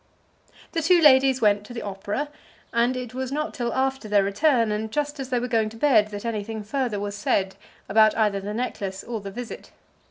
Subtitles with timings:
[0.71, 2.29] The two ladies went to the opera,
[2.73, 5.77] and it was not till after their return, and just as they were going to
[5.77, 7.53] bed, that anything further was said
[7.87, 9.69] about either the necklace or the visit.